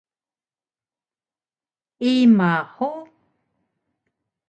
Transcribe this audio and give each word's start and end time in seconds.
Ima 2.13 2.51
hug? 2.73 3.01